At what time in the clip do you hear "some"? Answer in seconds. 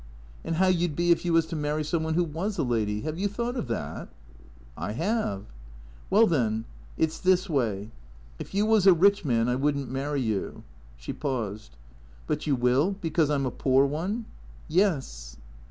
1.83-2.01